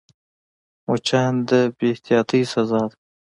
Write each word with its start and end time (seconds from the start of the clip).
مچان 0.87 1.33
د 1.49 1.51
بې 1.77 1.87
احتیاطۍ 1.93 2.41
سزا 2.51 2.81
ده 2.89 2.95